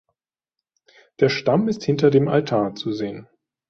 Der 1.19 1.29
Stamm 1.29 1.67
ist 1.67 1.83
hinter 1.83 2.09
dem 2.09 2.27
Altar 2.27 2.73
zu 2.73 2.91
sehen. 2.91 3.27